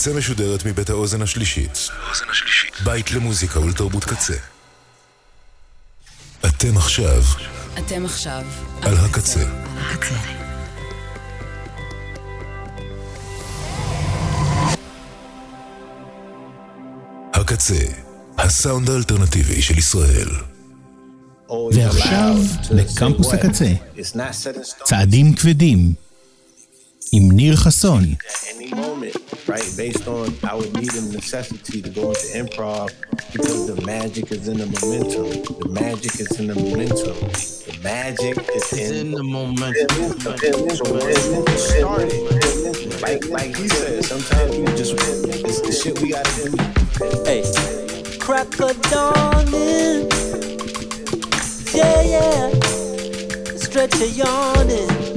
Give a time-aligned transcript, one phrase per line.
[0.00, 1.88] הקצה משודרת מבית האוזן השלישית.
[2.84, 4.34] בית למוזיקה ולתרבות קצה.
[6.46, 7.22] אתם עכשיו
[7.78, 8.42] אתם עכשיו
[8.82, 9.44] על הקצה.
[9.76, 10.14] הקצה.
[17.34, 17.84] הקצה,
[18.38, 20.28] הסאונד האלטרנטיבי של ישראל.
[21.72, 22.34] ועכשיו,
[22.76, 23.72] בקמפוס הקצה,
[24.84, 25.92] צעדים כבדים,
[27.12, 28.04] עם ניר חסון.
[29.48, 29.76] Any moment, right?
[29.76, 32.92] Based on our need and necessity to go into improv
[33.32, 35.30] because the magic is in the momentum.
[35.60, 37.16] The magic is in the momentum.
[37.66, 40.20] The magic is in, in the momentum.
[40.70, 46.10] So when it started, like like he said, sometimes we just it's the shit we
[46.10, 46.56] gotta do.
[47.24, 47.42] Hey,
[48.18, 50.08] crack a dawning.
[51.74, 52.50] Yeah, yeah.
[53.56, 55.09] Stretch a yawning.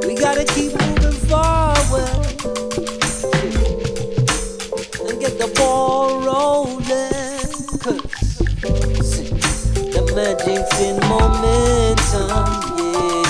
[0.00, 2.08] We gotta keep moving forward
[5.08, 6.80] and get the ball rolling.
[7.78, 8.02] Cause
[9.92, 12.48] the magic's in momentum.
[12.78, 13.22] Yeah,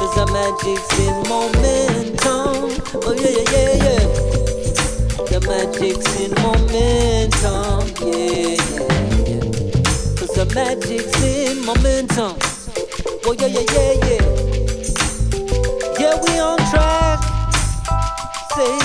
[0.00, 2.54] yeah, the magic's in momentum.
[3.04, 4.06] Oh yeah, yeah, yeah, yeah.
[5.30, 7.82] The magic's in momentum.
[8.00, 8.88] Yeah, yeah,
[9.28, 9.44] yeah.
[10.34, 12.34] The magic's in momentum.
[13.26, 14.63] Oh yeah, yeah, yeah, yeah.
[16.26, 17.20] We on track.
[18.54, 18.78] Say,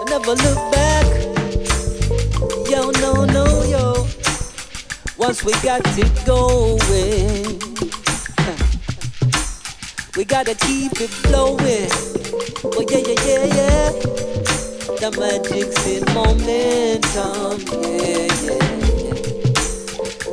[0.00, 1.06] I never look back.
[2.70, 4.06] Yo, no, no, yo.
[5.18, 7.58] Once we got it going.
[10.16, 11.90] We gotta keep it flowing.
[12.64, 13.90] Oh yeah, yeah, yeah, yeah.
[14.98, 17.60] The magic's in momentum.
[17.70, 18.64] Yeah, yeah,
[19.04, 19.14] yeah.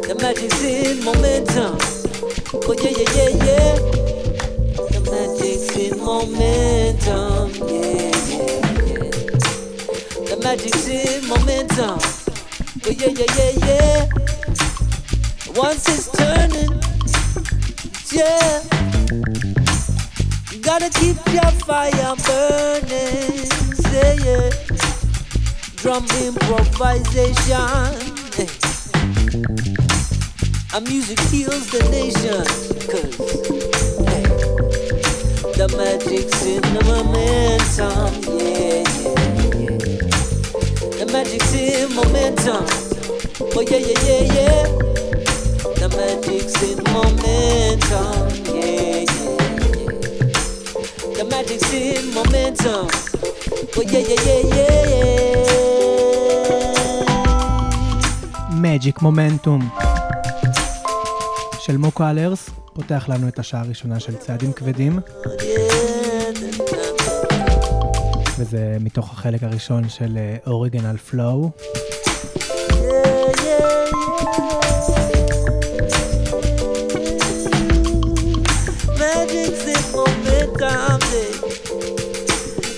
[0.08, 1.78] The magic's in momentum.
[2.68, 4.05] Oh yeah, yeah, yeah, yeah.
[5.74, 7.52] The momentum.
[7.68, 9.10] Yeah, yeah, yeah.
[10.30, 12.00] The magic's in momentum.
[12.86, 14.08] Oh yeah, yeah, yeah, yeah.
[15.56, 16.74] Once it's turning,
[18.12, 18.64] yeah.
[20.52, 24.54] You gotta keep your fire burning, say it.
[25.78, 28.14] Drum improvisation.
[30.74, 32.46] Our music heals the nation,
[32.90, 33.84] cause
[35.58, 39.16] the magic's in the momentum, yeah, yeah,
[39.56, 39.76] yeah.
[41.00, 42.66] The magic's in momentum,
[43.56, 44.66] oh yeah, yeah, yeah, yeah.
[45.80, 48.18] The magic's in momentum,
[48.56, 49.36] yeah, yeah, yeah.
[51.18, 52.88] The magic's in momentum.
[53.78, 55.06] Oh yeah, yeah, yeah, yeah.
[58.62, 59.70] Magic מומנטום
[61.60, 65.00] של מוקו אלרס פותח לנו את השעה הראשונה של צעדים כבדים
[68.45, 70.17] וזה מתוך החלק הראשון של
[70.97, 71.51] פלואו
[79.00, 81.00] Magic's in momentum,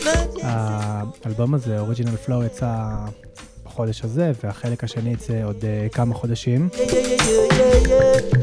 [0.05, 0.43] Magic.
[1.23, 2.75] האלבום הזה, אוריג'ינל פלואו, יצא
[3.65, 8.36] בחודש הזה והחלק השני יצא עוד אה, כמה חודשים Yeah, yeah, yeah, yeah, yeah.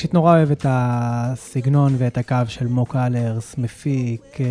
[0.00, 4.46] אישית נורא אוהב את הסגנון ואת הקו של מוק אלרס, מפיק אה,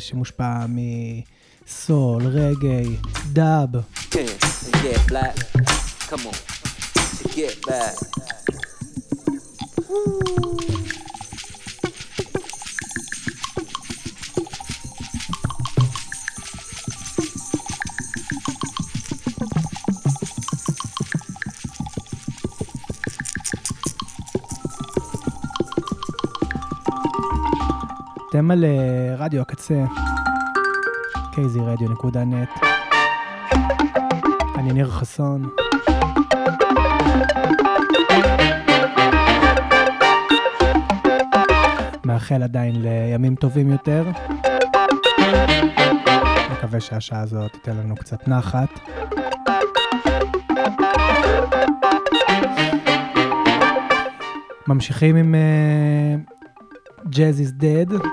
[0.00, 2.96] שמושפע מסול, רגעי,
[3.32, 3.68] דאב.
[6.10, 6.36] Come on.
[7.34, 7.96] Get back.
[28.36, 29.84] אתם על אה, רדיו הקצה,
[31.32, 32.66] kzradio.net.
[34.58, 35.50] אני ניר חסון.
[42.04, 44.04] מאחל עדיין לימים טובים יותר.
[46.52, 48.80] מקווה שהשעה הזאת תיתן לנו קצת נחת.
[54.68, 55.34] ממשיכים עם
[57.16, 58.06] Jazz is Dead.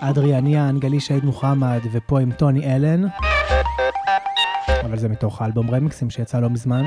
[0.00, 3.04] אדריאן יאן, גלי שהיד מוחמד, ופה עם טוני אלן.
[4.84, 6.84] אבל זה מתוך האלבום רמיקסים שיצא לא מזמן.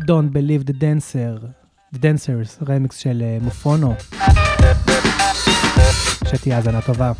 [0.00, 1.46] Don't Believe the Dancer,
[1.94, 3.94] The Dancers, רמיקס של אה, מופונו.
[6.28, 7.12] שתהיה האזנה טובה.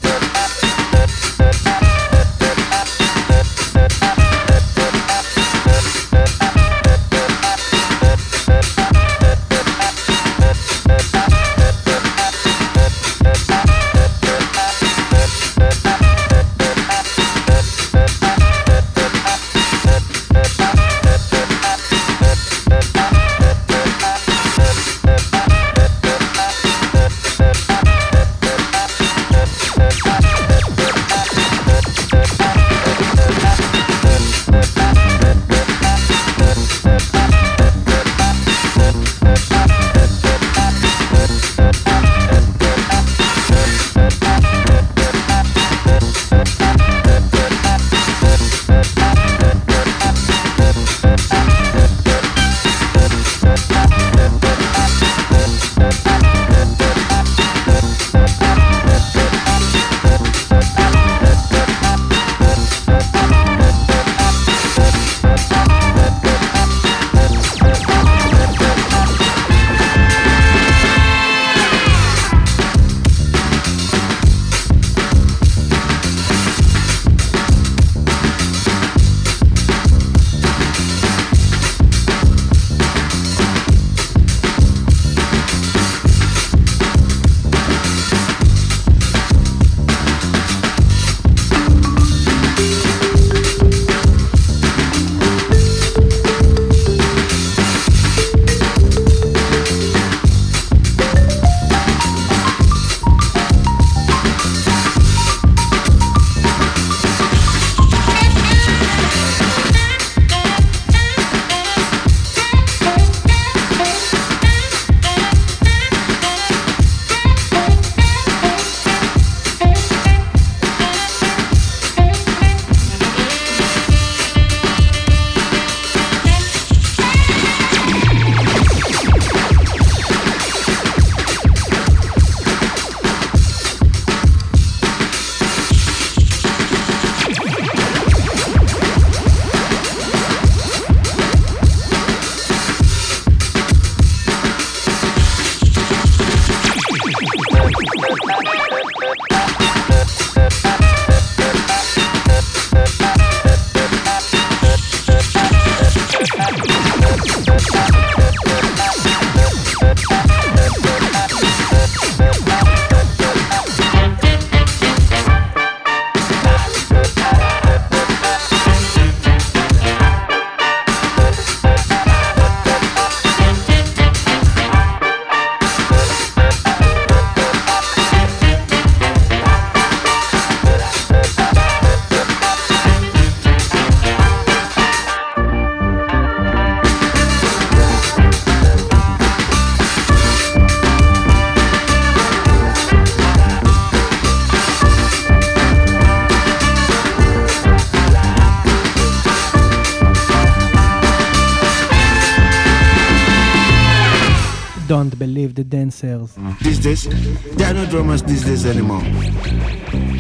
[208.12, 209.02] Drummers these days anymore.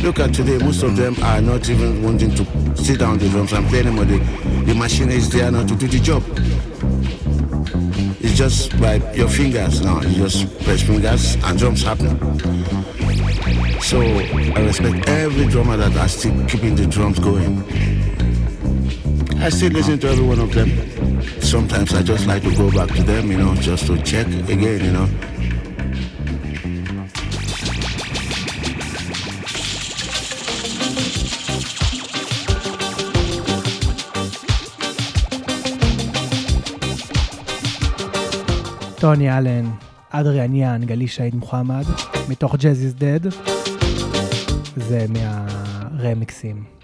[0.02, 2.44] Look at today, most of them are not even wanting to
[2.76, 4.04] sit down the drums and play anymore.
[4.04, 4.18] The,
[4.66, 6.22] the machine is there now to do the job.
[8.20, 10.00] It's just by your fingers now.
[10.02, 12.18] You just press fingers and drums happen.
[13.80, 17.62] So I respect every drummer that are still keeping the drums going.
[19.40, 20.70] I still listen to every one of them.
[21.40, 24.84] Sometimes I just like to go back to them, you know, just to check again,
[24.84, 25.31] you know.
[39.02, 39.70] טוני אלן,
[40.10, 41.84] אדריאן יאן, גלי שהיד מוחמד,
[42.28, 43.34] מתוך Jazz is Dead,
[44.76, 46.81] זה מהרמיקסים.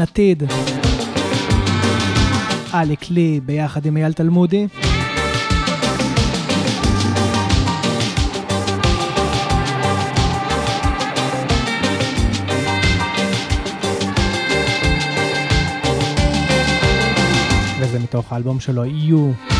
[0.00, 0.42] עתיד.
[2.74, 4.66] אליק לי ביחד עם אייל תלמודי.
[17.80, 19.53] וזה מתוך האלבום שלו, You.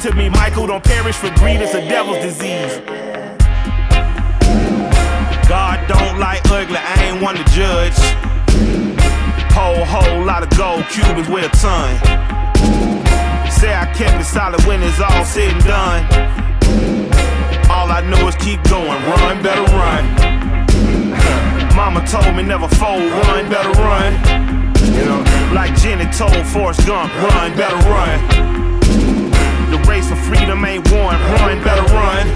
[0.00, 2.78] Said to me, Michael, don't perish for greed, it's a devil's disease.
[5.48, 7.94] God don't like ugly, I ain't one to judge.
[9.52, 11.94] Whole, whole lot of gold Cubans wear a ton.
[13.50, 16.02] Say I kept it solid when it's all said and done.
[17.70, 20.04] All I know is keep going, run, better run.
[21.76, 24.12] Mama told me never fold, run, better run.
[24.92, 29.13] You know, like Jenny told Forrest Gump, run, better run.
[29.74, 32.26] The race for freedom ain't won, run, better run.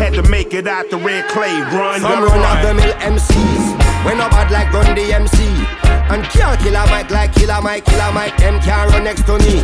[0.00, 2.56] Had to make it out the red clay, run, Some run run.
[2.56, 3.76] of the mill MCs.
[4.06, 5.44] When a bad like run the MC.
[6.08, 9.36] And can't kill a mic like killer Mike, killer Mike, them can't run next to
[9.36, 9.60] me.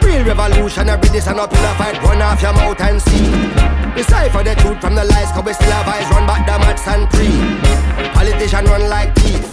[0.00, 3.28] Real revolutionary, this and up in a fight, run off your mouth and see.
[3.92, 6.88] Decipher the truth from the lies, cause we still have eyes, run back the mats
[6.88, 7.28] and pre.
[8.16, 9.44] Politician run like thief.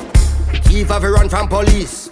[0.64, 2.10] Thief have a run from police.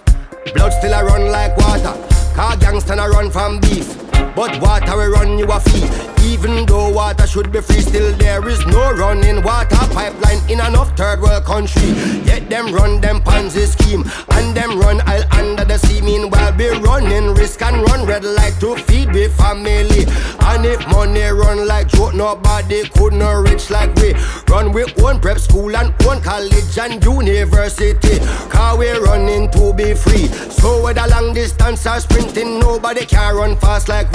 [0.52, 2.13] Blood still a run like water.
[2.34, 4.03] Car gangster a run from beef.
[4.34, 5.88] But water will run you a fee.
[6.26, 10.96] Even though water should be free, still there is no running water pipeline in enough
[10.96, 11.88] third world country.
[12.24, 16.00] Yet them run them Ponzi scheme and them run aisle under the sea.
[16.00, 20.06] Meanwhile, be running risk and run red light to feed we family.
[20.40, 24.14] And if money run like joke, nobody could not rich like we.
[24.48, 28.18] Run we own prep school and own college and university.
[28.48, 30.28] Car we running to be free.
[30.28, 34.10] So whether long distance or sprinting, nobody can run fast like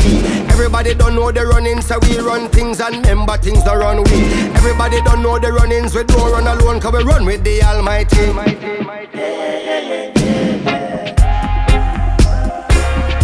[0.50, 4.20] Everybody don't know the running, so we run things and remember things don't run we.
[4.56, 8.34] Everybody don't know the runnings, we don't run alone, cause we run with the Almighty.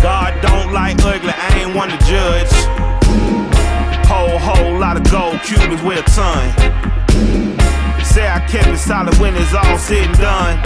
[0.02, 2.52] God don't like ugly, I ain't one to judge.
[4.08, 6.52] Whole, whole lot of gold Cubans with a ton.
[8.04, 10.58] Say I kept it solid when it's all said and done.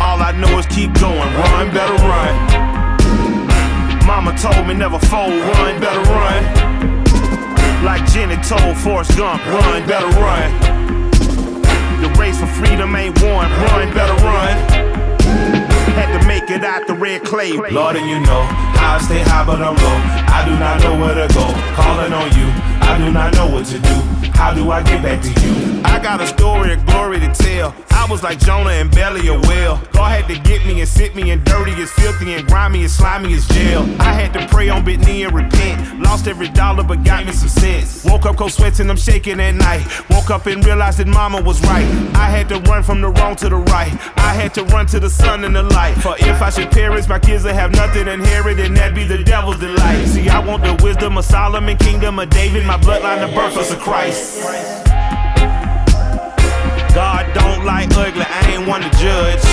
[0.00, 2.81] All I know is keep going, run, better run.
[4.06, 6.42] Mama told me never fold, run, better run.
[7.84, 10.50] Like Jenny told Forrest Gump, run, better run.
[12.02, 14.56] The race for freedom ain't won, run, better run.
[15.94, 17.52] Had to make it out the red clay.
[17.52, 18.46] Lord, and you know
[18.82, 19.98] I stay high, but I'm low.
[20.26, 21.46] I do not know where to go.
[21.78, 22.48] Calling on you,
[22.82, 23.94] I do not know what to do.
[24.32, 25.82] How do I get back to you?
[25.84, 27.74] I got a story of glory to tell.
[27.90, 29.80] I was like Jonah and belly a whale.
[29.92, 32.90] God had to get me and sit me and dirty as filthy and grimy and
[32.90, 33.82] slimy as jail.
[34.00, 36.00] I had to pray on bit knee and repent.
[36.00, 38.04] Lost every dollar but got me some sense.
[38.04, 39.86] Woke up cold sweats and I'm shaking at night.
[40.10, 41.86] Woke up and realized that mama was right.
[42.16, 43.92] I had to run from the wrong to the right.
[44.16, 45.94] I had to run to the sun and the light.
[45.94, 49.22] For if I should perish, my kids will have nothing inherit, and that be the
[49.22, 50.06] devil's delight.
[50.06, 53.78] See, I want the wisdom of Solomon, kingdom of David, my bloodline, the birth of
[53.80, 54.42] Christ.
[56.94, 59.44] God don't like ugly, I ain't one to judge.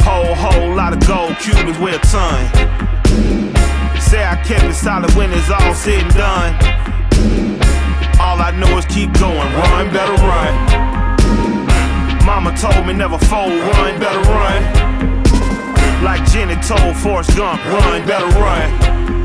[0.00, 2.48] Whole, whole lot of gold Cubans with a ton.
[4.00, 6.54] Say I kept it solid when it's all said and done.
[8.20, 10.54] All I know is keep going, run, better run.
[12.24, 14.62] Mama told me never fold, run, better run.
[16.02, 19.15] Like Jenny told Forrest Gump, run, better run.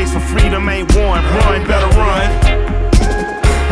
[0.00, 2.28] Race for freedom ain't won, run, better run.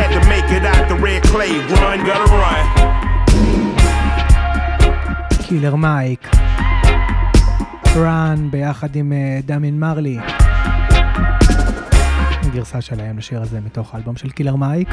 [0.01, 2.65] Had to make it out the red clay, run, better run.
[5.49, 6.29] קילר מייק.
[7.97, 10.19] רן ביחד עם אה, דמין מרלי.
[12.53, 14.89] גרסה שלהם לשיר הזה מתוך האלבום של קילר מייק.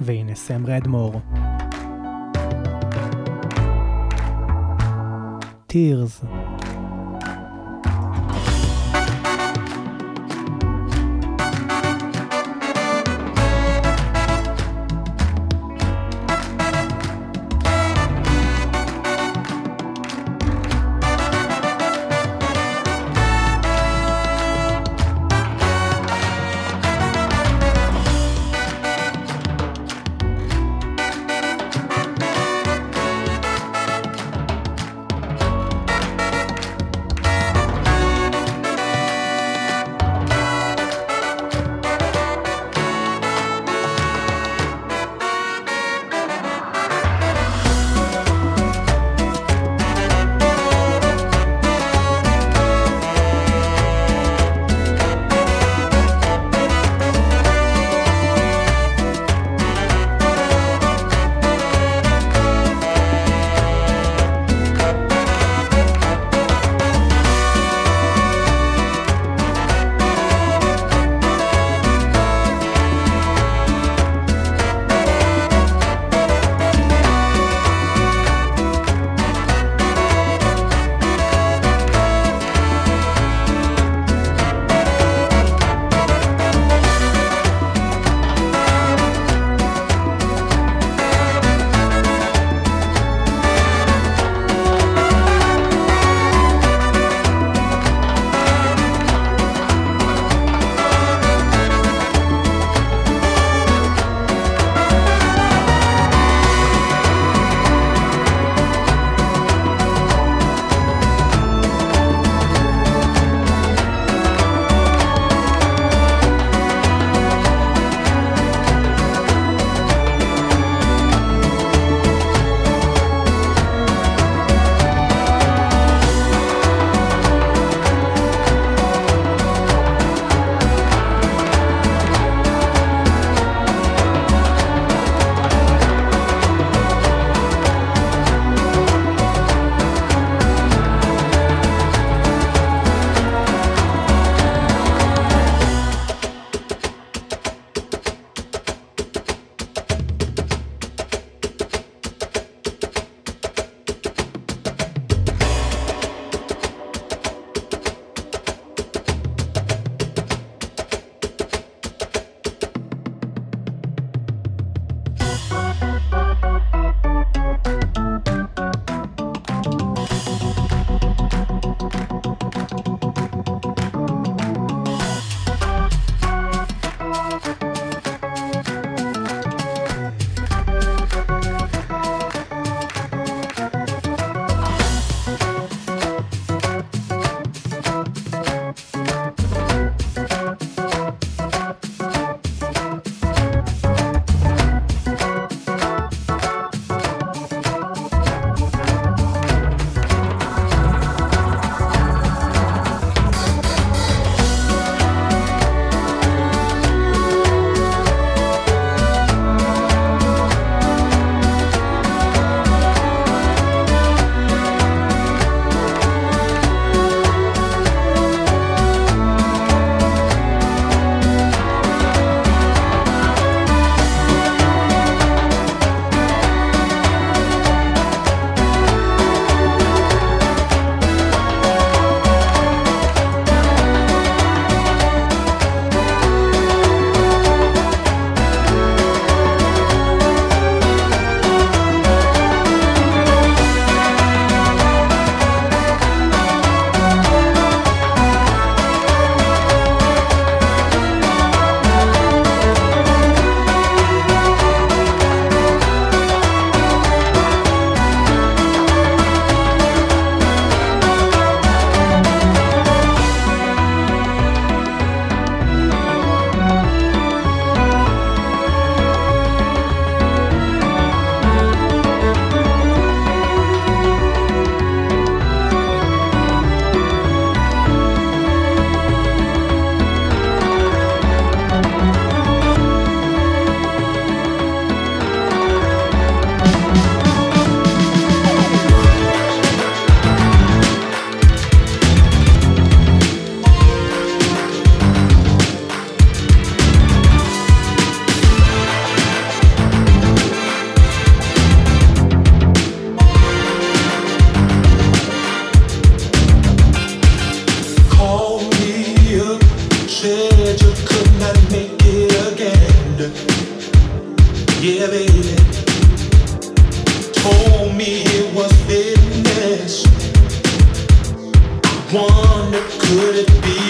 [0.00, 1.20] והנה סם רדמור.
[5.72, 6.49] Tears.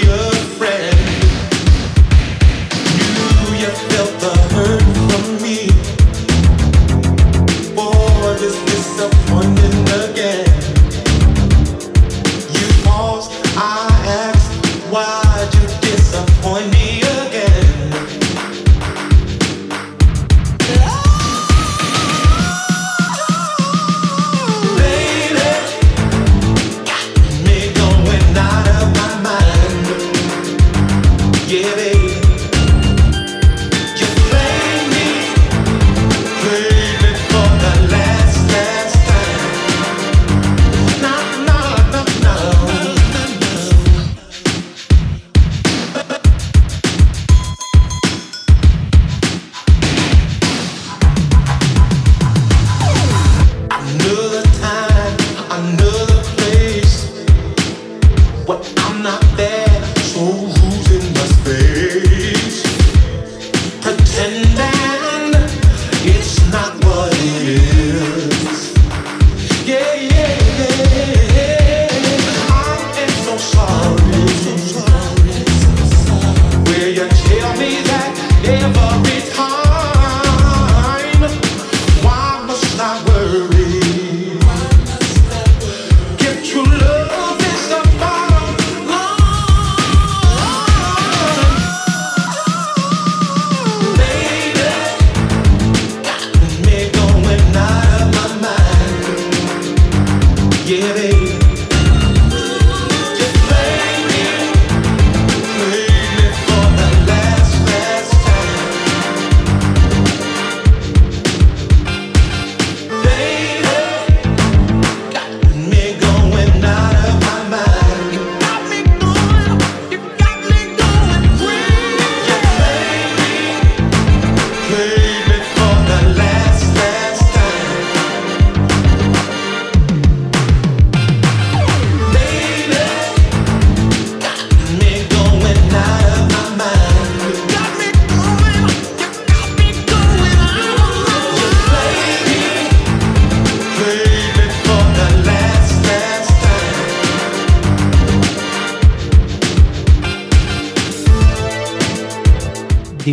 [0.02, 0.59] Yeah.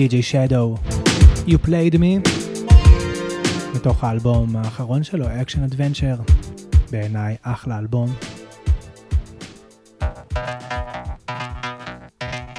[0.08, 0.76] די.ג'יי שדו,
[1.48, 2.30] You Played Me,
[3.76, 6.16] מתוך האלבום האחרון שלו, אקשן אדוונצ'ר,
[6.92, 8.14] בעיניי אחלה אלבום.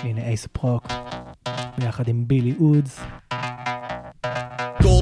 [0.02, 0.86] הנה אייס פרוק,
[1.78, 3.00] ביחד עם בילי אודס.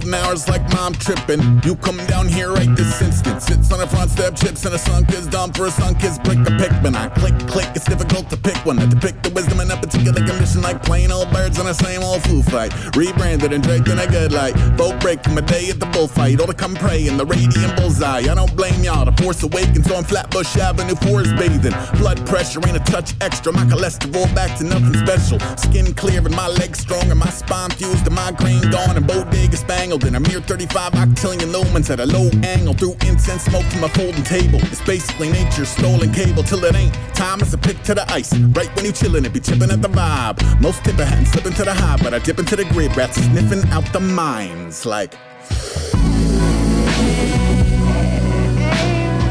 [0.06, 1.40] Golden hours like mom tripping.
[1.64, 3.42] You come down here right this instant.
[3.42, 6.18] Sits on the front step, chips and a sunk is dumb for a sunk is
[6.18, 6.94] brick a pickman.
[6.94, 8.78] I click, click, it's difficult to pick one.
[8.78, 12.02] I depict the wisdom in a particular condition like plain old birds on the same
[12.02, 12.72] old foo fight.
[12.96, 14.54] Rebranded and draped in a good light.
[14.76, 16.40] Boat break from a day at the bullfight.
[16.40, 18.30] All to come pray in the radiant bullseye.
[18.30, 19.04] I don't blame y'all.
[19.04, 21.74] The force awakens on Flatbush Avenue, forest bathing.
[21.98, 23.52] Blood pressure ain't a touch extra.
[23.52, 25.38] My cholesterol back to nothing special.
[25.56, 29.56] Skin clear and my legs strong and my spine fused my green gone and bodega
[30.04, 33.88] in a mere 35 octillion lumens at a low angle through incense smoke from a
[33.88, 34.59] folding table.
[34.64, 36.94] It's basically nature's stolen cable till it ain't.
[37.14, 38.37] Time is a pick to the ice.
[38.50, 40.61] Right when you chillin', it be chippin' at the vibe.
[40.61, 42.96] Most tipper hadn't slip into the high, but I dip into the grid.
[42.96, 45.14] Rats sniffin' out the mines like.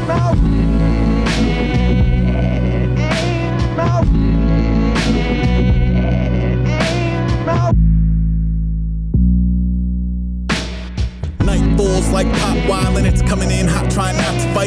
[0.06, 0.65] balls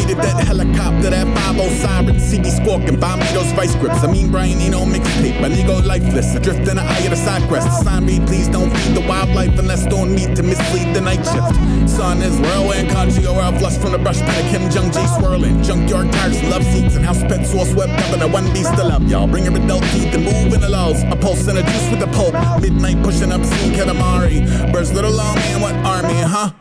[0.10, 0.18] it.
[0.18, 2.20] That helicopter, that 5 siren.
[2.20, 4.04] Squawking, buy me those vice grips.
[4.04, 5.40] I mean, Brian Eno mixtape.
[5.42, 6.36] My ego lifeless.
[6.36, 7.40] Adrift in the eye of the side.
[7.84, 11.56] Sign me, please don't feed the wildlife unless don't need to mislead the night shift.
[11.90, 15.64] Sun is whirlwind, country or lust from the brush pen of Kim Jung Gi swirling.
[15.64, 18.92] Junkyard tires love seats and house pets sauce swept up in a one beast still
[18.92, 19.28] up, y'all.
[19.28, 21.04] Bring your adult teeth and move in the laws.
[21.04, 22.34] A pulse and a juice with the pulp.
[22.62, 24.72] Midnight pushing up, seeing Katamari.
[24.72, 26.52] Birds little long man, what army, huh?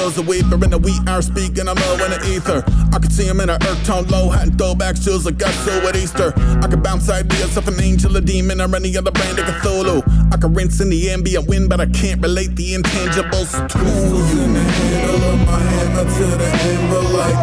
[0.00, 2.64] Blows a in the wheat hour speaking, I'm low in the ether.
[2.90, 5.52] I could see him in a earth tone low, hat and throwback shoes like got
[5.52, 6.32] so at Easter.
[6.64, 10.02] I could bounce ideas off an angel, a demon, or any other brand of Cthulhu.
[10.32, 13.52] I could rinse in the ambient wind, but I can't relate the intangibles.
[13.68, 17.36] Tools in the handle of my hammer to the hammer like.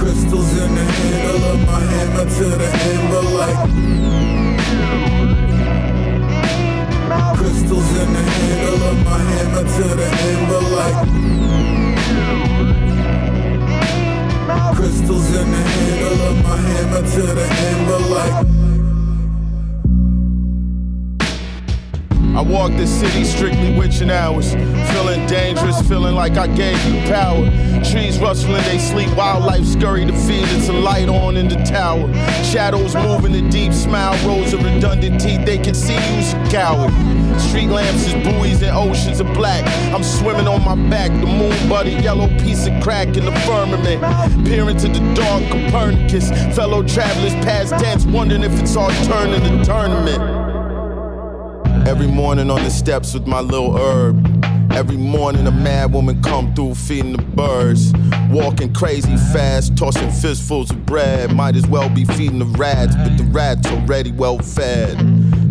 [0.00, 5.01] Crystals in the handle of my hammer to the hammer like.
[7.42, 11.08] Crystals in the handle of my hammer to the hammer like
[14.76, 18.61] Crystals in the handle of my hammer to the amber like.
[22.34, 24.52] I walk the city strictly witching hours.
[24.54, 27.44] Feeling dangerous, feeling like I gave you power.
[27.84, 30.46] Trees rustling, they sleep, wildlife scurry to feed.
[30.48, 32.12] It's a light on in the tower.
[32.44, 35.44] Shadows moving, the deep smile, rows of redundant teeth.
[35.44, 36.90] They can see you's a coward.
[37.38, 39.62] Street lamps is buoys and oceans of black.
[39.94, 44.46] I'm swimming on my back, the moon buddy, yellow piece of crack in the firmament.
[44.46, 46.30] Peering to the dark Copernicus.
[46.56, 50.31] Fellow travelers past tense, wondering if it's all turning the tournament.
[51.86, 54.44] Every morning on the steps with my little herb.
[54.72, 57.92] Every morning a mad woman come through feeding the birds.
[58.30, 61.34] Walking crazy fast, tossing fistfuls of bread.
[61.34, 64.96] Might as well be feeding the rats, but the rats already well fed.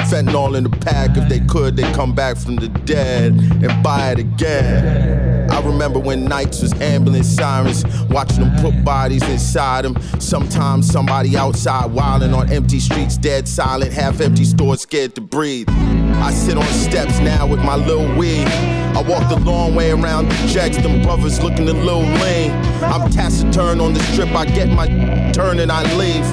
[0.10, 4.12] Fentanyl in the pack, if they could, they come back from the dead and buy
[4.12, 5.41] it again.
[5.52, 10.02] I remember when nights was ambulance sirens, watching them put bodies inside them.
[10.20, 15.68] Sometimes somebody outside wilding on empty streets, dead silent, half empty stores, scared to breathe.
[15.70, 18.48] I sit on steps now with my little weed.
[18.48, 22.52] I walk the long way around the jacks, them brothers looking a little lame.
[22.84, 24.88] I'm taciturn on this trip, I get my
[25.34, 26.24] turn and I leave.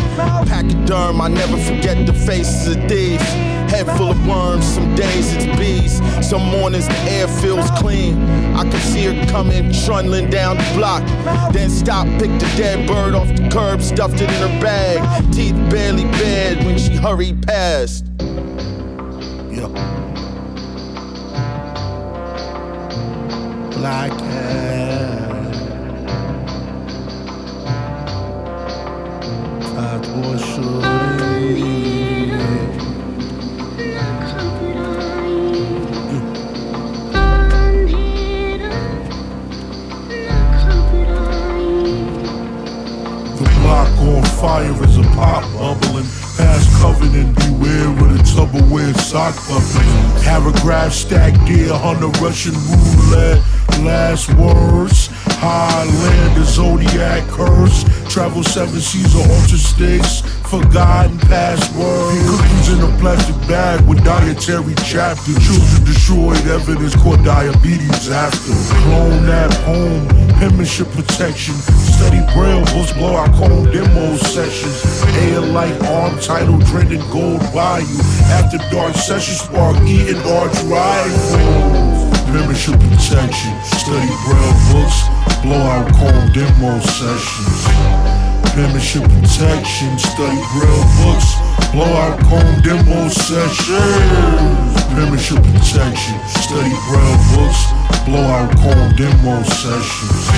[0.49, 3.58] Pachyderm, I never forget the faces of thieves.
[3.69, 6.01] Head full of worms, some days it's bees.
[6.27, 8.17] Some mornings the air feels clean.
[8.57, 11.03] I can see her coming, trundling down the block.
[11.53, 15.33] Then stop, pick the dead bird off the curb, stuffed it in her bag.
[15.33, 18.07] Teeth barely bared when she hurried past.
[19.51, 19.69] Yeah.
[23.77, 24.79] Black hair.
[29.61, 30.88] Fat was
[44.41, 46.07] fire as a pop bubbling.
[46.37, 50.23] Past covenant, beware of the Tupperware sock puppet.
[50.23, 53.43] Paragraph stacked on the Russian roulette.
[53.83, 55.09] Last words,
[55.43, 57.85] Highlander, Zodiac curse.
[58.09, 62.17] Travel seven seas of ultra states, forgotten password.
[62.25, 65.33] Cookies in a plastic bag with dietary chapter.
[65.45, 68.57] Children destroyed, evidence caught diabetes after.
[68.89, 70.09] Clone that home,
[70.41, 71.55] penmanship protection.
[71.55, 74.81] Study braille books, blow out cold demo sessions.
[75.29, 78.01] Air light arm title, trending gold value.
[78.33, 82.09] After dark session spark, eating arch rifles.
[82.33, 84.99] Membership protection, study braille books,
[85.43, 87.98] blowout comb demo sessions.
[88.57, 91.29] Membership protection, study braille books,
[91.73, 93.79] blowout comb demo sessions.
[94.95, 97.61] Membership protection, study braille books,
[98.07, 100.29] blowout comb demo sessions.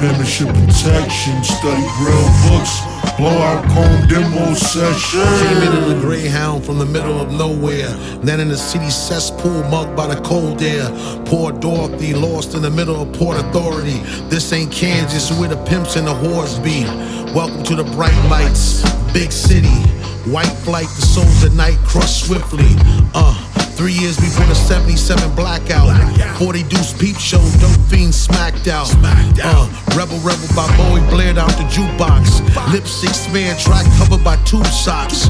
[0.00, 2.80] Membership protection, study real books,
[3.20, 5.42] blowout comb demo sessions.
[5.42, 7.90] Came in in a Greyhound from the middle of nowhere.
[8.24, 10.88] Then in the city cesspool, mugged by the cold air.
[11.26, 13.98] Poor Dorothy, lost in the middle of Port Authority.
[14.30, 16.84] This ain't Kansas, where the pimps and the whores be.
[17.34, 19.76] Welcome to the bright lights, big city.
[20.32, 22.74] White flight, the souls at night crush swiftly.
[23.12, 23.49] Uh,
[23.80, 25.88] three years before the 77 blackout.
[26.36, 28.92] 40 deuce peep show, dope fiend smacked out.
[29.40, 29.64] Uh,
[29.96, 32.44] rebel rebel by Bowie blared out the jukebox.
[32.74, 35.24] Lipstick smear track covered by tube socks.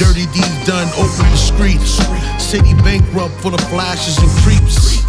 [0.00, 2.00] Dirty deeds done, open the streets.
[2.42, 5.04] City bankrupt full of flashes and creeps.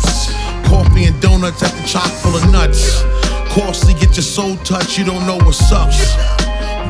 [0.67, 3.03] Coffee and donuts at the chock full of nuts.
[3.55, 5.95] Costly, get your soul touched, you don't know what's up.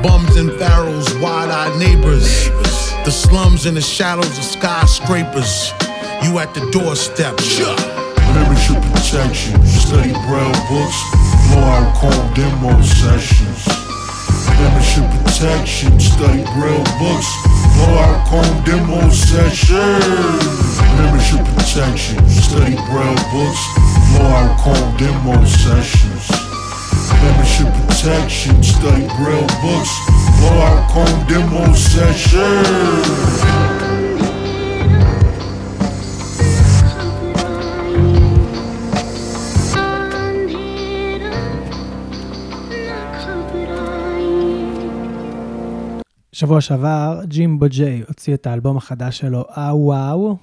[0.02, 2.50] Bums and pharaohs, wide-eyed neighbors.
[3.06, 5.72] The slums and the shadows of skyscrapers.
[6.24, 7.34] You at the doorstep.
[8.38, 10.98] Membership protection, study braille books,
[11.50, 13.66] blowout comb demo sessions.
[14.62, 17.26] Membership protection, study braille books,
[17.74, 20.78] blowout comb demo sessions.
[21.02, 23.62] Membership protection, study braille books,
[24.14, 26.30] blowout comb demo sessions.
[27.18, 29.92] Membership protection, study braille books,
[30.38, 33.71] blowout comb demo sessions.
[46.42, 50.38] שבוע שעבר ג'ימבו ג'יי הוציא את האלבום החדש שלו, אה וואו,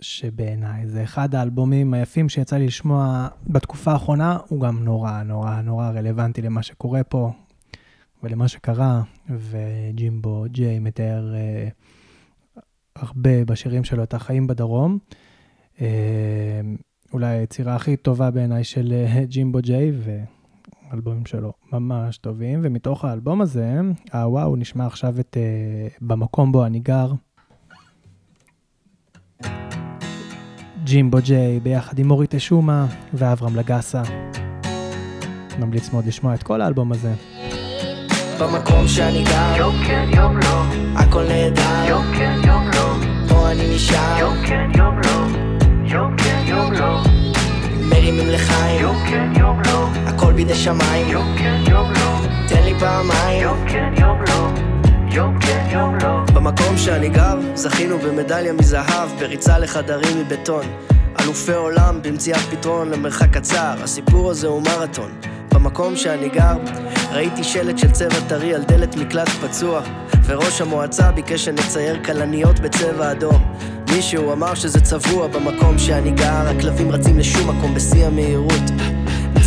[0.00, 5.90] שבעיניי זה אחד האלבומים היפים שיצא לי לשמוע בתקופה האחרונה, הוא גם נורא נורא נורא
[5.90, 7.30] רלוונטי למה שקורה פה
[8.22, 11.68] ולמה שקרה, וג'ימבו ג'יי מתאר אה,
[12.96, 14.98] הרבה בשירים שלו את החיים בדרום.
[15.80, 16.60] אה,
[17.12, 19.92] אולי היצירה הכי טובה בעיניי של אה, ג'ימבו ג'יי,
[20.94, 23.80] אלבומים שלו ממש טובים, ומתוך האלבום הזה,
[24.12, 27.12] הוואו, נשמע עכשיו את uh, במקום בו אני גר.
[30.84, 34.02] ג'ימבו ג'יי ביחד עם אורית אשומה ואברהם לגסה.
[35.60, 37.14] ממליץ מאוד לשמוע את כל האלבום הזה.
[38.40, 40.62] במקום שאני גר, יום כן יום לא,
[40.94, 42.94] הכל נהדר, יום כן יום לא,
[43.28, 45.38] פה אני נשאר, יום כן יום לא,
[45.84, 47.15] יום כן יום לא,
[47.88, 48.88] מרימים לחיים,
[50.06, 51.18] הכל בידי שמיים,
[52.48, 53.66] תן לי פעמיים, יום
[55.40, 56.20] כן יום לא.
[56.34, 60.64] במקום שאני גר, זכינו במדליה מזהב, בריצה לחדרים מבטון.
[61.20, 65.10] אלופי עולם במציאת פתרון למרחק קצר, הסיפור הזה הוא מרתון.
[65.54, 66.56] במקום שאני גר,
[67.12, 69.80] ראיתי שלט של צבע טרי על דלת מקלט פצוע,
[70.24, 73.56] וראש המועצה ביקש שנצייר כלניות בצבע אדום.
[73.96, 78.62] מישהו אמר שזה צבוע במקום שאני גר, הכלבים רצים לשום מקום בשיא המהירות.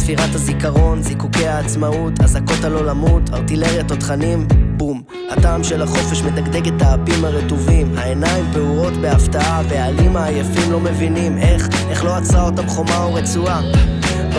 [0.10, 5.02] צפירת הזיכרון, זיקוקי העצמאות, אזעקות הלא למות, ארטילריה תותחנים, בום.
[5.30, 11.70] הטעם של החופש מדגדג את האפים הרטובים, העיניים פעורות בהפתעה, הבעלים העייפים לא מבינים איך,
[11.90, 13.62] איך לא עצרה אותם חומה או רצועה.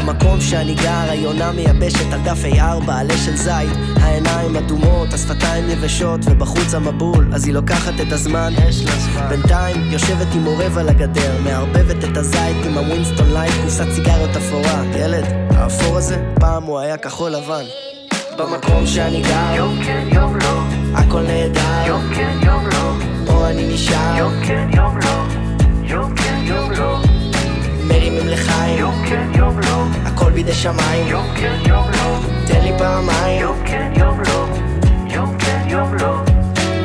[0.00, 3.70] במקום שאני גר, היונה מייבשת על דף A4, עלה של זית.
[3.96, 8.52] העיניים אדומות, השפתיים יבשות ובחוץ המבול, אז היא לוקחת את הזמן.
[9.28, 14.82] בינתיים יושבת עם עורב על הגדר מערבבת את הזית עם הווינסטון לייט, קופסת סיגריות אפורה.
[14.96, 17.64] ילד, האפור הזה, פעם הוא היה כחול לבן.
[18.38, 20.62] במקום שאני גר, יום כן יום לא,
[20.94, 22.92] הכל נהדר, יום כן יום לא,
[23.26, 25.24] פה אני נשאר, יום כן יום לא,
[25.82, 26.98] יום כן יום לא.
[27.88, 29.69] מרימים לחיים, יום כן יום לא,
[30.04, 34.46] הכל בידי שמיים, יום כן יום לא, תן לי פעמיים, יום כן יום לא,
[35.14, 36.20] יום כן יום לא.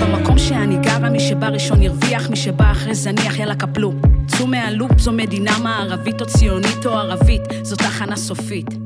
[0.01, 3.93] במקום שאני גרה, מי שבא ראשון ירוויח, מי שבא אחרי זניח, יאללה קפלו.
[4.27, 8.84] צאו מהלופ, זו מדינה מערבית או ציונית או ערבית, זו תחנה סופית.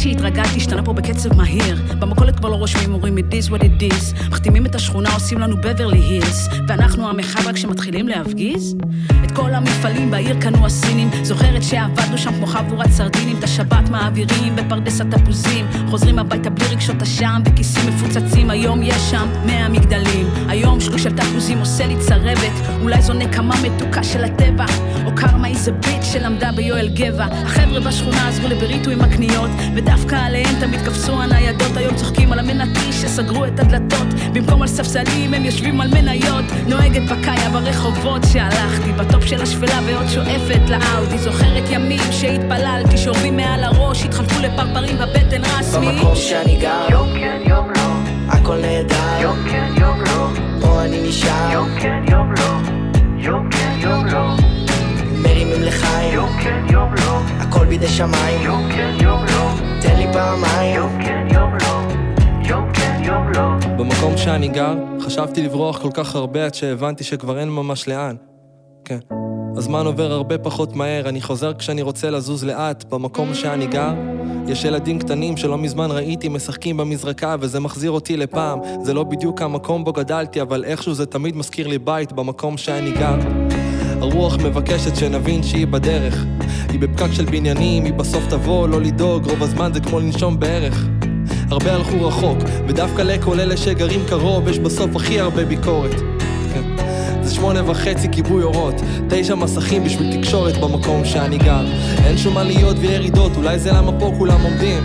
[0.00, 1.76] שהתרגלתי השתנה פה בקצב מהיר.
[1.98, 4.28] במכולת כבר לא רושמים, אומרים it is what it is.
[4.30, 6.48] מחתימים את השכונה, עושים לנו בברלי הילס.
[6.68, 8.76] ואנחנו המרחב רק כשמתחילים להפגיז?
[9.24, 11.10] את כל המפעלים בעיר קנו הסינים.
[11.22, 13.36] זוכרת שעבדנו שם כמו חבורת סרדינים.
[13.38, 15.66] את השבת מעבירים בפרדס התפוזים.
[15.90, 18.50] חוזרים הביתה בלי רגשות אשם, בכיסים מפוצצים.
[18.50, 20.26] היום יש שם מאה מגדלים.
[20.48, 22.52] היום שלוש של תפוזים עושה לי צרבת.
[22.82, 24.66] אולי זו נקמה מתוקה של הטבע.
[25.06, 27.24] או קרמה איזה ביט שלמדה ביואל גבע.
[27.24, 29.50] החבר'ה בשכונה עזרו לבריטו עם הקניות.
[29.78, 34.06] דווקא עליהם תמיד קפצו הניידות, היום צוחקים על המנתי שסגרו את הדלתות.
[34.32, 36.44] במקום על ספסלים הם יושבים על מניות.
[36.68, 41.18] נוהגת בקאיה ברחובות שהלכתי, בטופ של השפלה ועוד שואפת לאאודי.
[41.18, 45.86] זוכרת ימים שהתפללתי, שורבים מעל הראש, התחלפו לפרפרים בבטן רסמי.
[45.86, 47.90] במקום שאני גר, יום כן יום לא,
[48.28, 50.28] הכל נהדר, יום כן יום לא,
[50.60, 52.56] פה אני נשאר, יום כן יום לא,
[53.18, 54.36] יום כן יום לא.
[55.22, 57.19] מרימים לחיים, יום כן יום לא,
[57.70, 59.50] בידי שמיים, יום כן יום לא.
[59.82, 61.80] תן לי פעמיים יום כן יום לא,
[62.48, 67.38] יום כן יום לא במקום שאני גר, חשבתי לברוח כל כך הרבה עד שהבנתי שכבר
[67.38, 68.16] אין ממש לאן.
[68.84, 68.98] כן.
[69.56, 72.84] הזמן עובר הרבה פחות מהר, אני חוזר כשאני רוצה לזוז לאט.
[72.84, 73.94] במקום שאני גר,
[74.48, 78.58] יש ילדים קטנים שלא מזמן ראיתי משחקים במזרקה וזה מחזיר אותי לפעם.
[78.82, 82.92] זה לא בדיוק המקום בו גדלתי, אבל איכשהו זה תמיד מזכיר לי בית במקום שאני
[82.92, 83.39] גר.
[84.00, 86.24] הרוח מבקשת שנבין שהיא בדרך.
[86.68, 90.86] היא בפקק של בניינים, היא בסוף תבוא, לא לדאוג, רוב הזמן זה כמו לנשום בערך.
[91.50, 92.38] הרבה הלכו רחוק,
[92.68, 95.94] ודווקא לכל אלה שגרים קרוב, יש בסוף הכי הרבה ביקורת.
[96.54, 96.62] כן.
[97.22, 98.74] זה שמונה וחצי כיבוי אורות,
[99.08, 101.64] תשע מסכים בשביל תקשורת במקום שאני גר.
[102.04, 104.84] אין שום עליות וירידות, אולי זה למה פה כולם עומדים.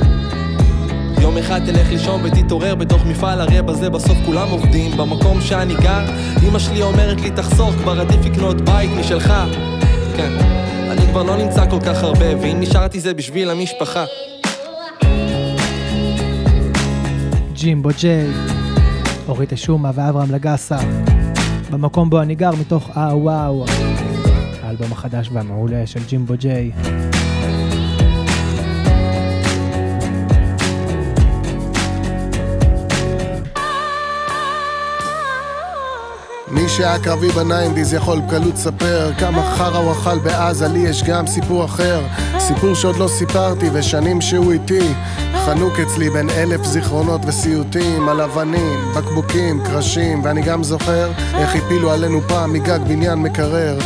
[1.25, 4.97] יום אחד תלך לישון ותתעורר בתוך מפעל, הרי בזה בסוף כולם עובדים.
[4.97, 6.05] במקום שאני גר
[6.47, 9.33] אמא שלי אומרת לי תחסוך, כבר עדיף לקנות בית משלך.
[10.17, 10.31] כן,
[10.91, 14.05] אני כבר לא נמצא כל כך הרבה, ואם נשארתי זה בשביל המשפחה.
[17.53, 18.27] ג'ימבו ג'יי,
[19.27, 20.77] אורית אשומה ואברהם לגסה.
[21.71, 23.65] במקום בו אני גר מתוך אה וואו
[24.63, 26.71] האלבום החדש והמעולה של ג'ימבו ג'יי
[36.55, 41.27] מי שהיה קרבי בניינדיז יכול בקלות לספר כמה חרא הוא אכל בעזה, לי יש גם
[41.27, 42.01] סיפור אחר.
[42.39, 44.93] סיפור שעוד לא סיפרתי ושנים שהוא איתי.
[45.45, 51.91] חנוק אצלי בין אלף זיכרונות וסיוטים על אבנים, בקבוקים, קרשים ואני גם זוכר איך הפילו
[51.91, 53.77] עלינו פעם מגג בניין מקרר.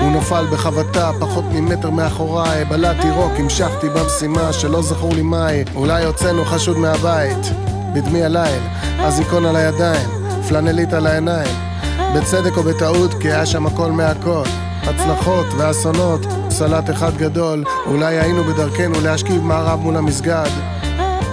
[0.00, 5.64] הוא נפל בחבטה פחות ממטר מאחוריי בלעתי רוק, המשכתי במשימה שלא זכור לי מהי.
[5.74, 7.46] אולי הוצאנו חשוד מהבית
[7.94, 8.62] בדמי הליל,
[8.98, 10.08] אזיקון על הידיים,
[10.48, 11.69] פלנלית על העיניים
[12.14, 14.44] בצדק או בטעות, כי היה שם הכל מהכל.
[14.82, 20.50] הצלחות ואסונות, סלט אחד גדול, אולי היינו בדרכנו להשכיב מערב מול המסגד.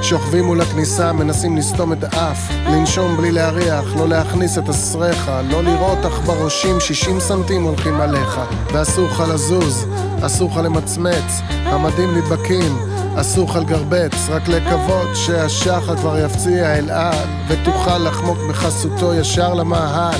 [0.01, 5.63] שוכבים מול הכניסה, מנסים לסתום את האף, לנשום בלי להריח, לא להכניס את הסרחה, לא
[5.63, 8.39] לראות עכברושים 60 סנטים הולכים עליך,
[8.73, 9.87] ואסור לך לזוז,
[10.21, 12.77] אסור לך למצמץ, המדים נדבקים,
[13.15, 20.19] אסור לך לגרבץ, רק לקוות שהשחר כבר יפציע אל על, ותוכל לחמוק בחסותו ישר למאהל.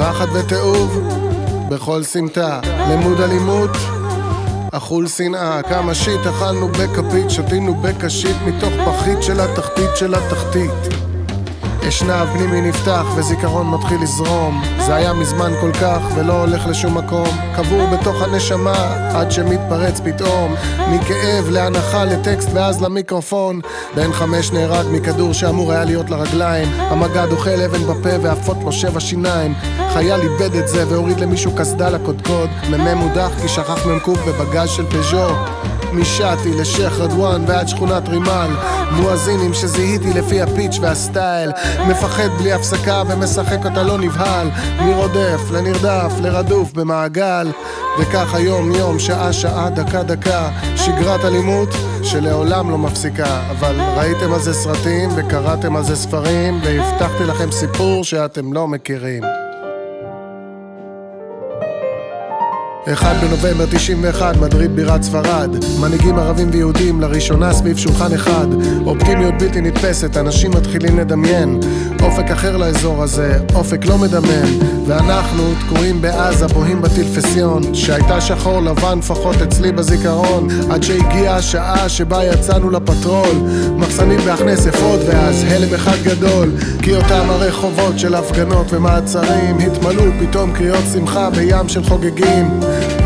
[0.00, 1.08] פחד ותיעוב
[1.70, 3.70] בכל סמטה, לימוד אלימות
[4.72, 11.09] אכול שנאה, כמה שיט אכלנו בכפית, שתינו בקשית מתוך פחית של התחתית של התחתית.
[11.88, 14.62] אשנב פנימי נפתח וזיכרון מתחיל לזרום.
[14.86, 17.28] זה היה מזמן כל כך ולא הולך לשום מקום.
[17.56, 20.54] קבור בתוך הנשמה עד שמתפרץ פתאום.
[20.90, 23.60] מכאב להנחה לטקסט ואז למיקרופון.
[23.94, 26.68] בן חמש נהרג מכדור שאמור היה להיות לרגליים.
[26.78, 29.54] המג"ד אוכל אבן בפה ועפות לו שבע שיניים.
[29.92, 32.48] חייל איבד את זה והוריד למישהו קסדה לקודקוד.
[32.70, 35.28] מ"מ מודח כי שכח מ"ק בבגז של פז'ו
[35.92, 38.50] משעתי לשייח' רדואן ועד שכונת רימל
[38.92, 41.50] מואזינים שזיהיתי לפי הפיץ' והסטייל.
[41.88, 44.48] מפחד בלי הפסקה ומשחק אותה לא נבהל.
[44.80, 47.52] מרודף לנרדף לרדוף במעגל.
[47.98, 50.50] וכך היום יום שעה שעה דקה דקה.
[50.76, 51.68] שגרת אלימות
[52.02, 53.40] שלעולם לא מפסיקה.
[53.50, 59.22] אבל ראיתם על זה סרטים וקראתם על זה ספרים והבטחתי לכם סיפור שאתם לא מכירים
[62.88, 65.50] אחד בנובמבר 91, מדריד בירת ספרד.
[65.80, 68.46] מנהיגים ערבים ויהודים לראשונה סביב שולחן אחד.
[68.86, 71.60] אופטימיות בלתי נתפסת, אנשים מתחילים לדמיין
[72.02, 78.98] אופק אחר לאזור הזה, אופק לא מדמם ואנחנו תקועים בעזה, בוהים בטלפסיון שהייתה שחור לבן
[78.98, 83.36] לפחות אצלי בזיכרון עד שהגיעה השעה שבה יצאנו לפטרול.
[83.76, 90.52] מחסנים בהכנס אפוד ואז הלם אחד גדול כי אותם הרחובות של הפגנות ומעצרים התמלאו פתאום
[90.52, 92.60] קריאות שמחה וים של חוגגים.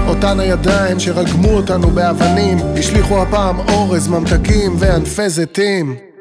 [0.09, 6.14] אותן הידיים שרגמו אותנו באבנים השליכו הפעם אורז, ממתקים וענפי זיתים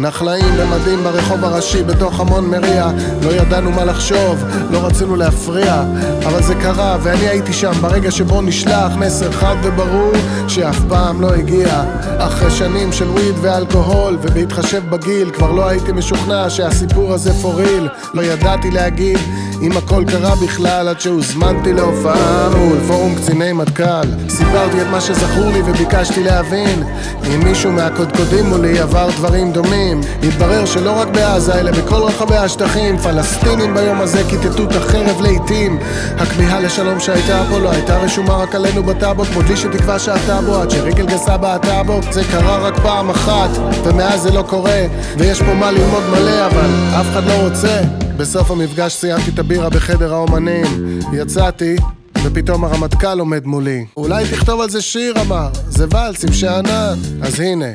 [0.00, 2.90] נחלאים במדים ברחוב הראשי בתוך המון מריע.
[3.22, 5.84] לא ידענו מה לחשוב, לא רצינו להפריע
[6.26, 7.72] אבל זה קרה ואני הייתי שם.
[7.80, 10.12] ברגע שבו נשלח מסר חד וברור
[10.48, 11.82] שאף פעם לא הגיע.
[12.18, 17.88] אחרי שנים של וויד ואלכוהול ובהתחשב בגיל כבר לא הייתי משוכנע שהסיפור הזה פוריל.
[18.14, 19.18] לא ידעתי להגיד
[19.62, 22.48] אם הכל קרה בכלל עד שהוזמנתי להופעה.
[22.56, 24.28] מול פורום קציני מטכ"ל.
[24.28, 26.82] סיפרתי את מה שזכור לי וביקשתי להבין.
[27.26, 32.98] אם מישהו מהקודקודים מולי עבר דברים דומים התברר שלא רק בעזה אלא בכל רחבי השטחים.
[32.98, 35.78] פלסטינים ביום הזה כיתתו את החרב לעיתים.
[36.18, 40.56] הכמיהה לשלום שהייתה פה לא הייתה רשומה רק עלינו בטאבו כמו דלי שתקווה שאתה בו.
[40.56, 43.50] עד שרגל גסה בעטה זה קרה רק פעם אחת
[43.84, 44.86] ומאז זה לא קורה.
[45.18, 47.80] ויש פה מה ללמוד מלא אבל אף אחד לא רוצה
[48.20, 50.66] בסוף המפגש סיימתי את הבירה בחדר האומנים.
[51.12, 51.76] יצאתי
[52.24, 53.86] ופתאום הרמטכ"ל עומד מולי.
[53.96, 55.50] אולי תכתוב על זה שיר אמר.
[55.68, 57.66] זה ואלס עם שאנן אז הנה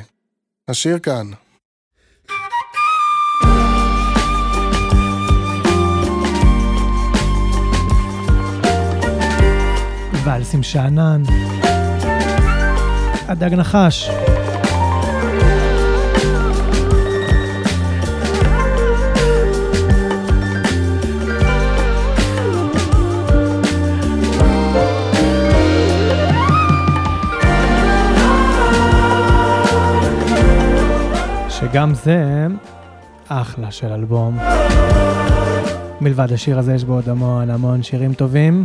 [0.67, 1.27] השיר כאן.
[10.23, 11.23] ואלס עם שאנן
[13.27, 14.09] הדג נחש
[31.75, 32.47] שגם זה
[33.27, 34.37] אחלה של אלבום.
[36.01, 38.63] מלבד השיר הזה יש בו עוד המון המון שירים טובים.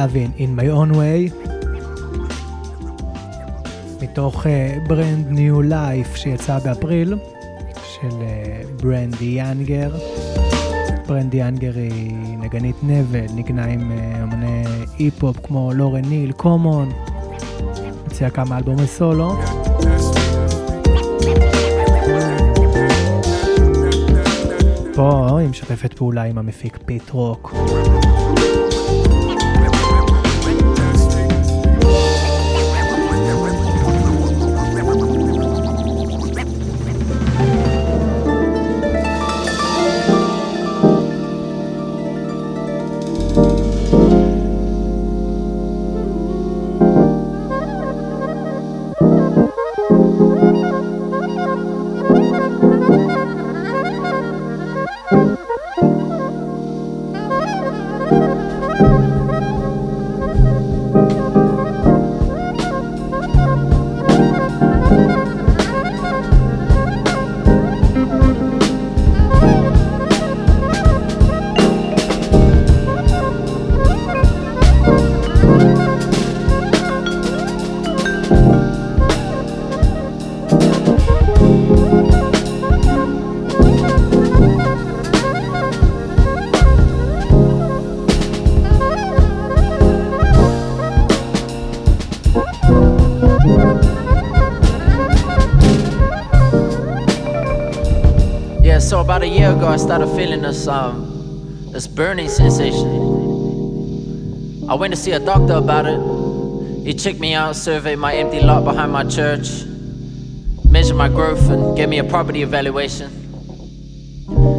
[0.00, 1.20] Lavin in my own way.
[4.02, 4.46] מתוך
[4.86, 7.14] ברנד ניו לייף שיצא באפריל
[7.84, 8.08] של
[8.82, 9.90] ברנדי יאנגר.
[11.08, 13.92] ברנדי יאנגר היא נגנית נבל, נגנה עם
[14.22, 14.64] אמני
[15.00, 16.92] אי-פופ כמו לורן ניל, קומון.
[18.04, 19.32] הוציאה כמה אלבומי סולו.
[24.94, 27.54] פה היא משתפת פעולה עם המפיק פיט רוק.
[99.80, 102.86] Started feeling this um, this burning sensation.
[104.68, 105.98] I went to see a doctor about it.
[106.86, 109.64] He checked me out, surveyed my empty lot behind my church,
[110.66, 113.10] measured my growth, and gave me a property evaluation.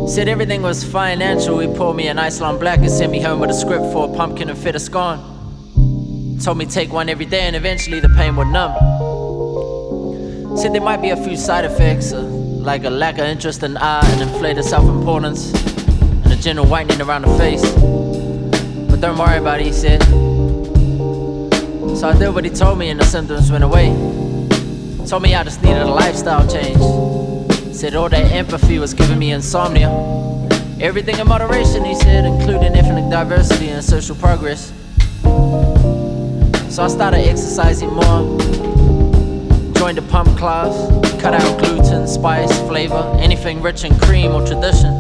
[0.07, 1.59] Said everything was financial.
[1.59, 4.09] He poured me an iced long black and sent me home with a script for
[4.11, 5.19] a pumpkin and feta scone.
[6.43, 8.73] Told me take one every day and eventually the pain would numb.
[10.57, 12.11] Said there might be a few side effects.
[12.11, 12.30] Uh,
[12.61, 15.51] like a lack of interest in art and inflated self-importance
[16.23, 17.63] and a general whitening around the face.
[18.89, 20.03] But don't worry about it, he said.
[21.97, 23.87] So I did what he told me and the symptoms went away.
[25.07, 26.77] Told me I just needed a lifestyle change.
[27.75, 29.89] Said all that empathy was giving me insomnia.
[30.79, 34.71] Everything in moderation, he said, including ethnic diversity and social progress.
[36.69, 38.39] So I started exercising more,
[39.73, 40.73] joined the pump class,
[41.21, 44.91] cut out gluten, spice, flavor, anything rich in cream or tradition.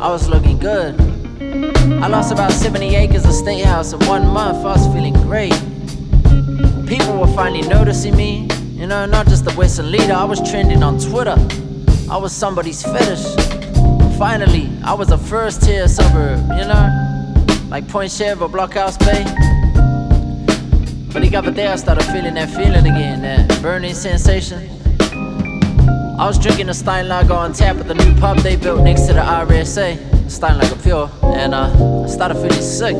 [0.00, 0.98] I was looking good.
[2.02, 4.64] I lost about 70 acres of state house in one month.
[4.64, 5.52] I was feeling great.
[6.86, 8.48] People were finally noticing me.
[8.72, 10.14] You know, not just the Western leader.
[10.14, 11.36] I was trending on Twitter.
[12.10, 13.24] I was somebody's fetish.
[14.16, 17.44] Finally, I was a first tier suburb, you know?
[17.68, 19.24] Like Point Chev or Blockhouse Bay.
[21.12, 24.79] But he got there, I started feeling that feeling again, that burning sensation.
[26.20, 29.14] I was drinking a Steinlager on tap at the new pub they built next to
[29.14, 29.96] the RSA,
[30.28, 32.94] Steinlager Pure, and uh, I started feeling sick.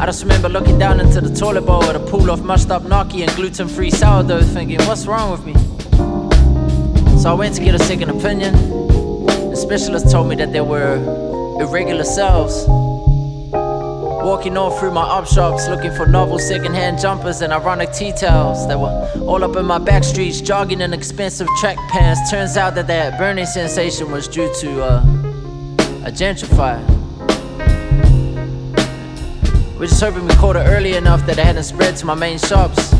[0.00, 2.82] I just remember looking down into the toilet bowl at a pool of mushed up
[2.82, 5.54] gnocchi and gluten free sourdough, thinking, what's wrong with me?
[7.20, 8.52] So I went to get a second opinion.
[9.50, 10.96] The specialist told me that there were
[11.60, 12.66] irregular cells
[14.22, 18.68] Walking all through my op shops looking for novel secondhand jumpers and ironic tea towels
[18.68, 22.30] that were all up in my back streets, jogging in expensive track pants.
[22.30, 25.00] Turns out that that burning sensation was due to uh,
[26.04, 26.86] a gentrifier.
[29.78, 32.38] We're just hoping we caught it early enough that it hadn't spread to my main
[32.38, 32.90] shops.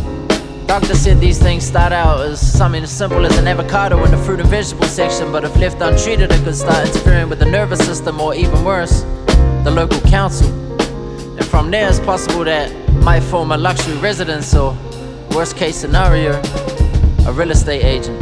[0.67, 4.17] Doctor said these things start out as something as simple as an avocado in the
[4.17, 7.81] fruit and vegetable section, but if left untreated, it could start interfering with the nervous
[7.81, 9.03] system or even worse,
[9.65, 10.60] the local council.
[11.51, 12.73] From there, it's possible that
[13.03, 14.77] might form a luxury residence or,
[15.33, 16.41] worst case scenario,
[17.27, 18.17] a real estate agent.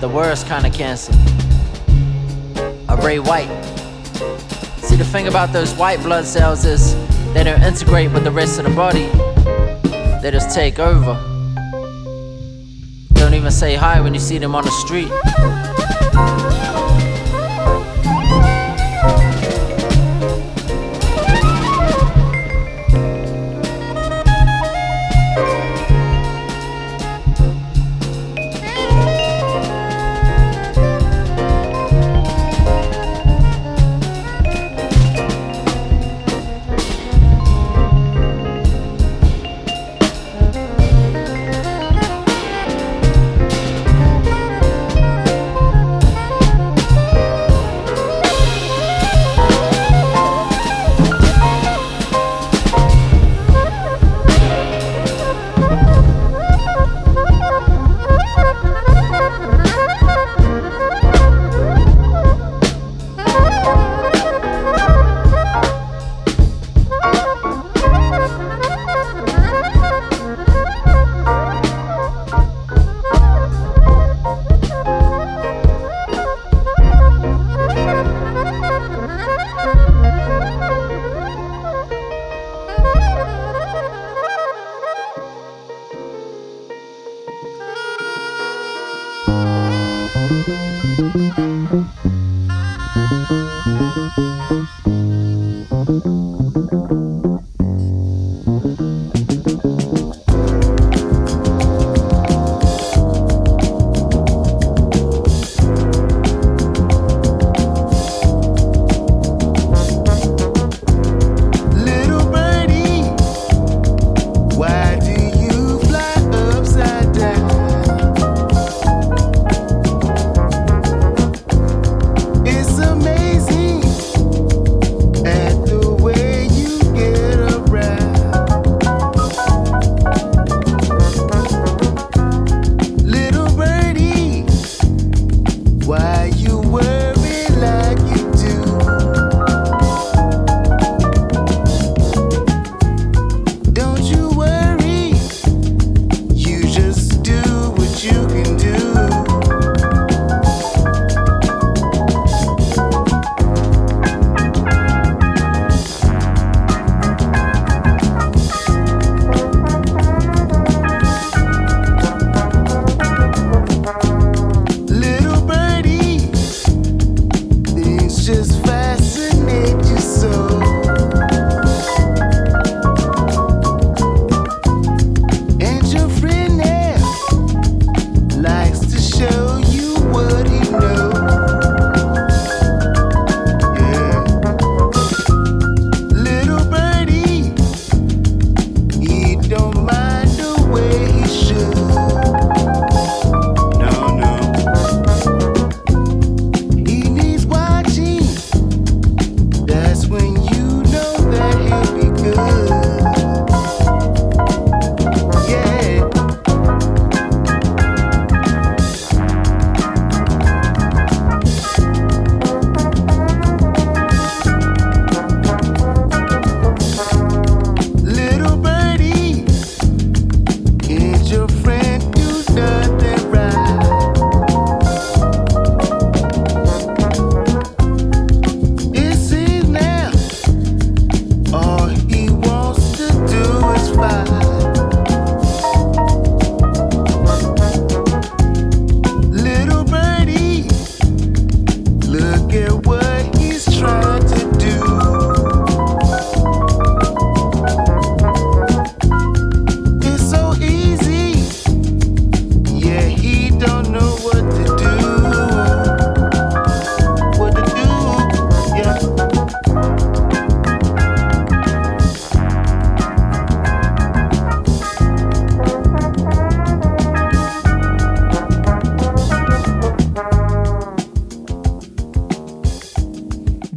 [0.00, 1.12] The worst kind of cancer.
[2.88, 3.50] A Ray White.
[4.78, 6.94] See, the thing about those white blood cells is
[7.34, 9.06] they don't integrate with the rest of the body,
[10.22, 11.14] they just take over.
[13.14, 15.10] Don't even say hi when you see them on the street.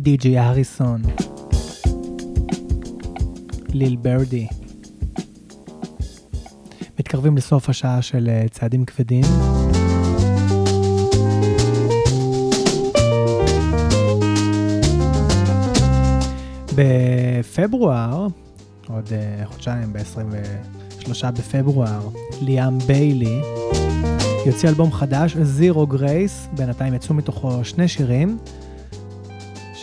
[0.08, 1.02] די.ג'י אריסון,
[3.74, 4.48] ליל ברדי.
[7.00, 9.24] מתקרבים לסוף השעה של אה, צעדים כבדים.
[16.76, 18.28] בפברואר,
[18.88, 22.10] עוד uh, חודשיים, ב-23 בפברואר,
[22.42, 23.42] ליאם ביילי
[24.46, 28.38] יוציא אלבום חדש, זירו גרייס, בינתיים יצאו מתוכו שני שירים,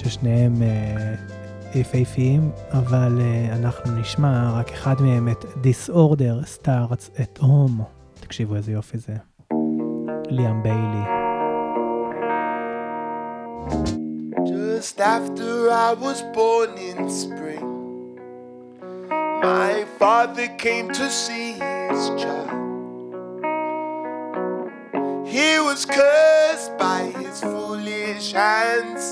[0.04, 7.82] ששניהם uh, יפהפיים, אבל uh, אנחנו נשמע רק אחד מהם, את Disorder Starts at Home.
[8.20, 9.16] תקשיבו איזה יופי זה.
[10.28, 11.04] ליאם ביילי.
[14.46, 17.68] Just after I was born in spring,
[19.42, 22.52] my father came to see his child.
[25.34, 29.04] He was cursed by his foolish hands.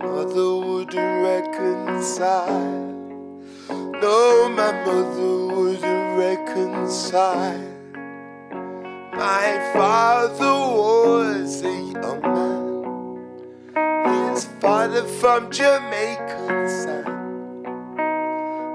[0.00, 2.48] Mother wouldn't reconcile.
[3.68, 7.58] No, my mother wouldn't reconcile.
[9.12, 12.20] My father was a young
[13.74, 14.34] man.
[14.34, 17.18] His father from Jamaican side.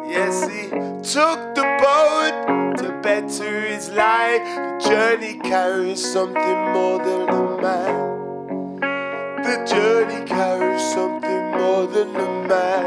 [0.10, 0.70] Yes, he
[1.10, 4.44] took the boat to better his life.
[4.44, 8.13] The journey carries something more than a man.
[9.44, 12.86] The journey carries something more than a man.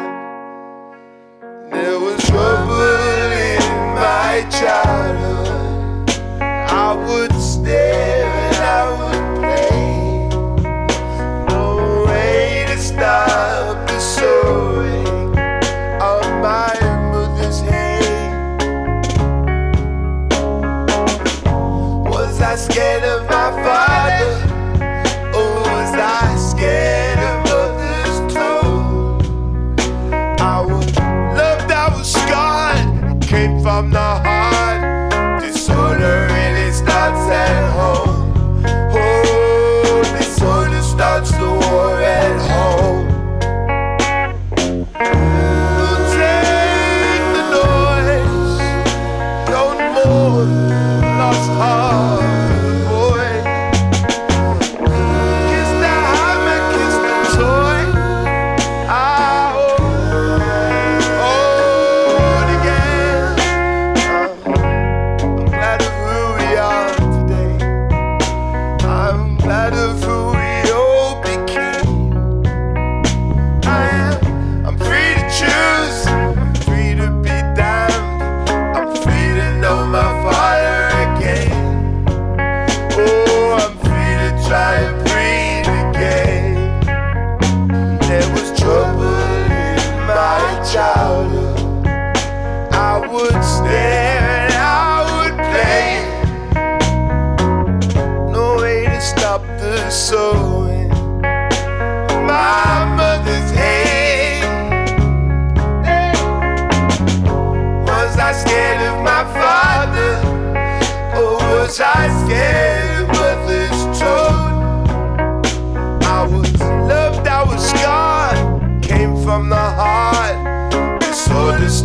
[1.70, 3.60] There was trouble in
[3.94, 5.35] my childhood.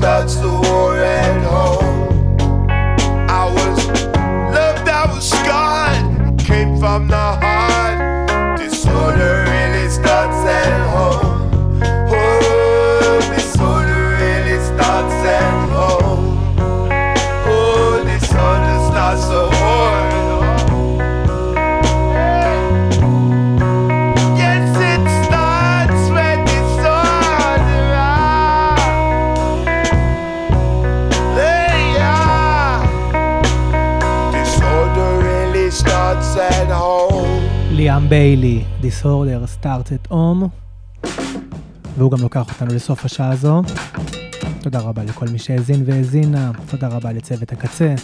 [0.01, 0.70] Starts the
[38.11, 40.45] ביילי, Disorder Starts at Home,
[41.97, 43.61] והוא גם לוקח אותנו לסוף השעה הזו.
[44.61, 47.95] תודה רבה לכל מי שהאזין והאזינה, תודה רבה לצוות הקצה.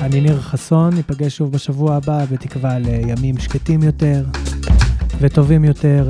[0.00, 4.24] אני ניר חסון, ניפגש שוב בשבוע הבא, בתקווה לימים שקטים יותר
[5.18, 6.08] וטובים יותר.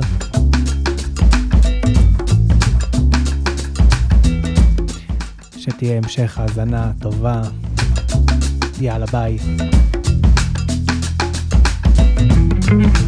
[5.57, 7.41] שתהיה המשך האזנה טובה.
[8.81, 9.37] יאללה ביי.
[12.79, 13.00] You